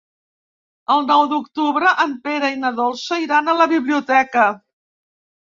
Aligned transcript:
El 0.95 1.03
nou 1.11 1.25
d'octubre 1.33 1.91
en 2.05 2.15
Pere 2.23 2.49
i 2.55 2.57
na 2.63 2.73
Dolça 2.81 3.19
iran 3.27 3.53
a 3.53 3.57
la 3.61 3.69
biblioteca. 3.77 4.49